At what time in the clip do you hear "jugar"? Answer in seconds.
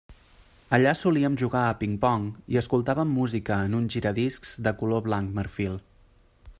1.41-1.61